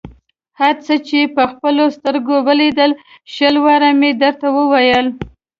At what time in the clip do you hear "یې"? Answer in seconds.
1.09-1.21